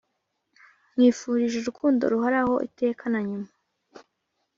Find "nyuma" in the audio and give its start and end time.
3.27-3.49